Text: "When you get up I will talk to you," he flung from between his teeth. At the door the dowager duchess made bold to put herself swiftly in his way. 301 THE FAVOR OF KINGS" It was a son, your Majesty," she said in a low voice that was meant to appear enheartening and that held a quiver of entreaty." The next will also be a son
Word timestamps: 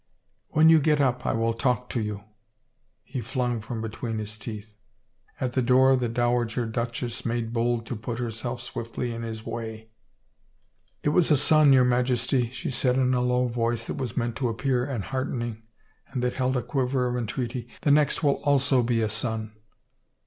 "When 0.55 0.67
you 0.67 0.79
get 0.79 0.99
up 0.99 1.27
I 1.27 1.33
will 1.33 1.53
talk 1.53 1.87
to 1.91 2.01
you," 2.01 2.23
he 3.03 3.21
flung 3.21 3.61
from 3.61 3.81
between 3.81 4.17
his 4.17 4.35
teeth. 4.35 4.75
At 5.39 5.53
the 5.53 5.61
door 5.61 5.95
the 5.95 6.09
dowager 6.09 6.65
duchess 6.65 7.23
made 7.23 7.53
bold 7.53 7.85
to 7.85 7.95
put 7.95 8.17
herself 8.17 8.61
swiftly 8.61 9.13
in 9.13 9.21
his 9.21 9.45
way. 9.45 9.91
301 9.91 9.91
THE 9.91 9.95
FAVOR 10.25 10.63
OF 10.81 10.95
KINGS" 10.95 10.97
It 11.03 11.15
was 11.15 11.29
a 11.39 11.43
son, 11.43 11.73
your 11.73 11.85
Majesty," 11.85 12.49
she 12.49 12.71
said 12.71 12.95
in 12.97 13.13
a 13.13 13.21
low 13.21 13.45
voice 13.47 13.85
that 13.85 13.97
was 13.97 14.17
meant 14.17 14.35
to 14.37 14.49
appear 14.49 14.87
enheartening 14.87 15.61
and 16.07 16.23
that 16.23 16.33
held 16.33 16.57
a 16.57 16.63
quiver 16.63 17.05
of 17.07 17.15
entreaty." 17.15 17.67
The 17.83 17.91
next 17.91 18.23
will 18.23 18.37
also 18.43 18.81
be 18.81 19.01
a 19.03 19.07
son 19.09 19.51